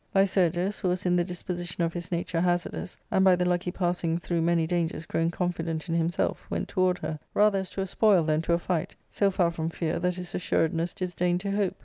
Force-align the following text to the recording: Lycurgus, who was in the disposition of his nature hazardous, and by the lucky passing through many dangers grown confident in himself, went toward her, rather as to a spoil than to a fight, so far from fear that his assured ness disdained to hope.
Lycurgus, 0.15 0.79
who 0.79 0.87
was 0.87 1.05
in 1.05 1.15
the 1.15 1.23
disposition 1.23 1.83
of 1.83 1.93
his 1.93 2.11
nature 2.11 2.41
hazardous, 2.41 2.97
and 3.11 3.23
by 3.23 3.35
the 3.35 3.45
lucky 3.45 3.69
passing 3.71 4.17
through 4.17 4.41
many 4.41 4.65
dangers 4.65 5.05
grown 5.05 5.29
confident 5.29 5.87
in 5.89 5.93
himself, 5.93 6.43
went 6.49 6.67
toward 6.67 6.97
her, 6.97 7.19
rather 7.35 7.59
as 7.59 7.69
to 7.69 7.81
a 7.81 7.85
spoil 7.85 8.23
than 8.23 8.41
to 8.41 8.53
a 8.53 8.57
fight, 8.57 8.95
so 9.11 9.29
far 9.29 9.51
from 9.51 9.69
fear 9.69 9.99
that 9.99 10.15
his 10.15 10.33
assured 10.33 10.73
ness 10.73 10.95
disdained 10.95 11.39
to 11.41 11.51
hope. 11.51 11.75